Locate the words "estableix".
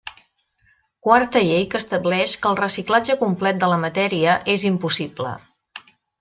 1.81-2.33